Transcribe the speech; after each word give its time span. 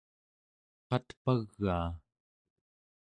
qatpagaa 0.87 1.87